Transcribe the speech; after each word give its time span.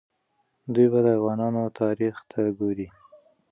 دوی 0.73 0.87
به 0.91 0.99
د 1.05 1.07
افغانانو 1.17 1.63
تاریخ 1.79 2.15
ته 2.31 2.41
ګوري. 2.59 2.87